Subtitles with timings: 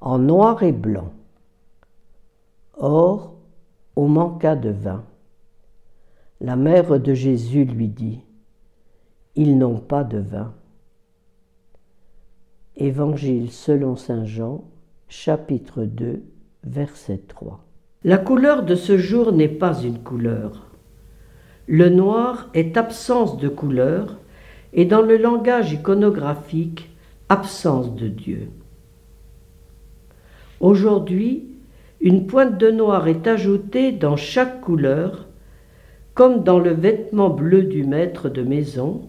[0.00, 1.12] en noir et blanc.
[2.78, 3.34] Or,
[3.96, 5.04] on manqua de vin.
[6.40, 8.20] La mère de Jésus lui dit,
[9.36, 10.54] Ils n'ont pas de vin.
[12.76, 14.64] Évangile selon Saint Jean,
[15.08, 16.22] chapitre 2,
[16.64, 17.62] verset 3.
[18.04, 20.70] La couleur de ce jour n'est pas une couleur.
[21.66, 24.18] Le noir est absence de couleur
[24.72, 26.88] et dans le langage iconographique,
[27.28, 28.50] absence de Dieu.
[30.60, 31.48] Aujourd'hui,
[32.02, 35.26] une pointe de noir est ajoutée dans chaque couleur,
[36.12, 39.08] comme dans le vêtement bleu du maître de maison.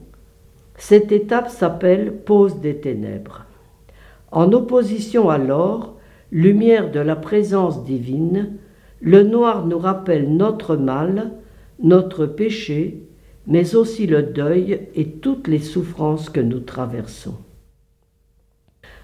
[0.77, 3.45] Cette étape s'appelle pose des ténèbres.
[4.31, 5.97] En opposition alors,
[6.31, 8.53] lumière de la présence divine,
[9.01, 11.31] le noir nous rappelle notre mal,
[11.83, 13.03] notre péché,
[13.45, 17.35] mais aussi le deuil et toutes les souffrances que nous traversons.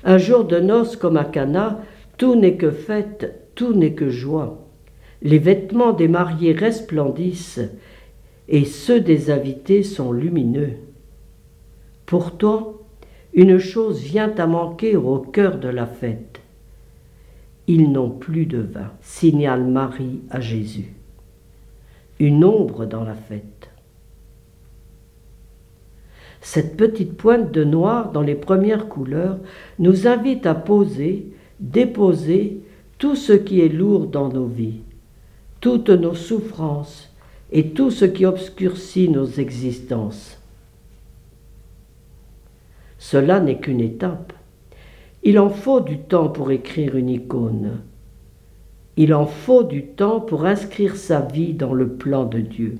[0.06, 1.82] Un jour de noces comme à Cana,
[2.18, 4.68] tout n'est que fête, tout n'est que joie.
[5.22, 7.62] Les vêtements des mariés resplendissent
[8.48, 10.74] et ceux des invités sont lumineux.
[12.06, 12.74] Pourtant,
[13.34, 16.42] une chose vient à manquer au cœur de la fête.
[17.68, 20.94] Ils n'ont plus de vin, signale Marie à Jésus.
[22.20, 23.70] Une ombre dans la fête.
[26.42, 29.38] Cette petite pointe de noir dans les premières couleurs
[29.80, 32.62] nous invite à poser, déposer
[32.98, 34.82] tout ce qui est lourd dans nos vies,
[35.62, 37.14] toutes nos souffrances
[37.52, 40.40] et tout ce qui obscurcit nos existences.
[42.98, 44.34] Cela n'est qu'une étape.
[45.24, 47.82] Il en faut du temps pour écrire une icône.
[48.96, 52.80] Il en faut du temps pour inscrire sa vie dans le plan de Dieu.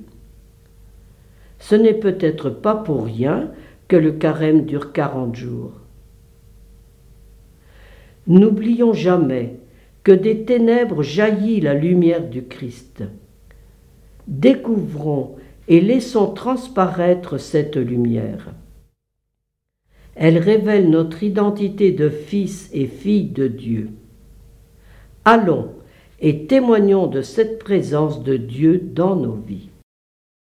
[1.60, 3.50] Ce n'est peut-être pas pour rien
[3.86, 5.72] que le carême dure quarante jours.
[8.28, 9.56] N'oublions jamais
[10.04, 13.02] que des ténèbres jaillit la lumière du Christ.
[14.26, 15.36] Découvrons
[15.66, 18.52] et laissons transparaître cette lumière.
[20.14, 23.90] Elle révèle notre identité de fils et fille de Dieu.
[25.24, 25.70] Allons
[26.20, 29.70] et témoignons de cette présence de Dieu dans nos vies.